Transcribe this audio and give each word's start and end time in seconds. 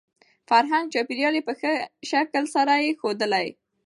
فرهنګ 0.49 0.85
،چاپېريال 0.93 1.33
يې 1.37 1.43
په 1.47 1.53
ښه 1.59 1.71
شکل 2.09 2.43
سره 2.55 2.73
يې 2.83 2.91
ښودلى. 2.99 3.47